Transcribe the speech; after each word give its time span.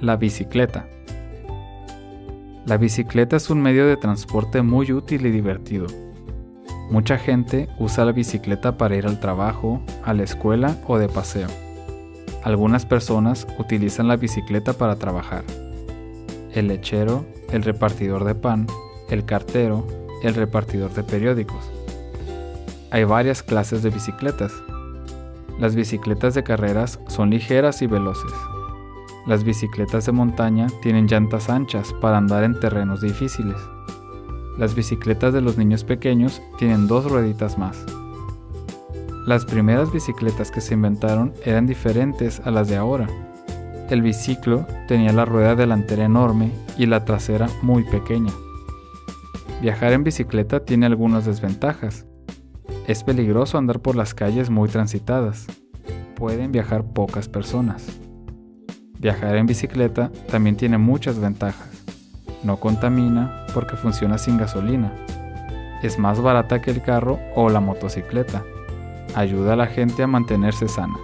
La 0.00 0.14
bicicleta. 0.14 0.86
La 2.66 2.76
bicicleta 2.76 3.34
es 3.34 3.50
un 3.50 3.60
medio 3.60 3.84
de 3.84 3.96
transporte 3.96 4.62
muy 4.62 4.92
útil 4.92 5.26
y 5.26 5.32
divertido. 5.32 5.88
Mucha 6.88 7.18
gente 7.18 7.68
usa 7.80 8.04
la 8.04 8.12
bicicleta 8.12 8.76
para 8.76 8.94
ir 8.94 9.08
al 9.08 9.18
trabajo, 9.18 9.82
a 10.04 10.14
la 10.14 10.22
escuela 10.22 10.76
o 10.86 10.98
de 10.98 11.08
paseo. 11.08 11.48
Algunas 12.44 12.86
personas 12.86 13.44
utilizan 13.58 14.06
la 14.06 14.14
bicicleta 14.14 14.72
para 14.72 14.94
trabajar. 15.00 15.42
El 16.52 16.68
lechero, 16.68 17.26
el 17.50 17.64
repartidor 17.64 18.22
de 18.22 18.36
pan, 18.36 18.68
el 19.10 19.24
cartero, 19.24 19.84
el 20.22 20.36
repartidor 20.36 20.94
de 20.94 21.02
periódicos. 21.02 21.72
Hay 22.92 23.02
varias 23.02 23.42
clases 23.42 23.82
de 23.82 23.90
bicicletas. 23.90 24.52
Las 25.58 25.74
bicicletas 25.74 26.34
de 26.34 26.44
carreras 26.44 27.00
son 27.08 27.30
ligeras 27.30 27.82
y 27.82 27.88
veloces. 27.88 28.30
Las 29.28 29.44
bicicletas 29.44 30.06
de 30.06 30.12
montaña 30.12 30.68
tienen 30.80 31.06
llantas 31.06 31.50
anchas 31.50 31.92
para 32.00 32.16
andar 32.16 32.44
en 32.44 32.58
terrenos 32.58 33.02
difíciles. 33.02 33.58
Las 34.56 34.74
bicicletas 34.74 35.34
de 35.34 35.42
los 35.42 35.58
niños 35.58 35.84
pequeños 35.84 36.40
tienen 36.56 36.86
dos 36.86 37.10
rueditas 37.10 37.58
más. 37.58 37.84
Las 39.26 39.44
primeras 39.44 39.92
bicicletas 39.92 40.50
que 40.50 40.62
se 40.62 40.72
inventaron 40.72 41.34
eran 41.44 41.66
diferentes 41.66 42.40
a 42.46 42.50
las 42.50 42.68
de 42.68 42.76
ahora. 42.76 43.06
El 43.90 44.00
biciclo 44.00 44.66
tenía 44.86 45.12
la 45.12 45.26
rueda 45.26 45.54
delantera 45.54 46.06
enorme 46.06 46.50
y 46.78 46.86
la 46.86 47.04
trasera 47.04 47.48
muy 47.60 47.84
pequeña. 47.84 48.32
Viajar 49.60 49.92
en 49.92 50.04
bicicleta 50.04 50.64
tiene 50.64 50.86
algunas 50.86 51.26
desventajas. 51.26 52.06
Es 52.86 53.04
peligroso 53.04 53.58
andar 53.58 53.80
por 53.80 53.94
las 53.94 54.14
calles 54.14 54.48
muy 54.48 54.70
transitadas. 54.70 55.46
Pueden 56.14 56.50
viajar 56.50 56.82
pocas 56.94 57.28
personas. 57.28 58.07
Viajar 58.98 59.36
en 59.36 59.46
bicicleta 59.46 60.10
también 60.30 60.56
tiene 60.56 60.78
muchas 60.78 61.18
ventajas. 61.18 61.68
No 62.42 62.58
contamina 62.58 63.46
porque 63.54 63.76
funciona 63.76 64.18
sin 64.18 64.38
gasolina. 64.38 64.92
Es 65.82 65.98
más 65.98 66.20
barata 66.20 66.60
que 66.60 66.70
el 66.70 66.82
carro 66.82 67.18
o 67.36 67.48
la 67.48 67.60
motocicleta. 67.60 68.42
Ayuda 69.14 69.52
a 69.52 69.56
la 69.56 69.66
gente 69.66 70.02
a 70.02 70.06
mantenerse 70.06 70.68
sana. 70.68 70.96